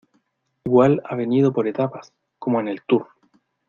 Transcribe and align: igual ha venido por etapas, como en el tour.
igual 0.65 0.99
ha 1.05 1.15
venido 1.15 1.53
por 1.53 1.67
etapas, 1.67 2.11
como 2.39 2.59
en 2.59 2.69
el 2.69 2.81
tour. 2.81 3.07